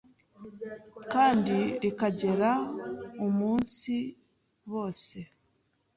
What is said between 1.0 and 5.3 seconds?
kandi rikagera umunsiri bose.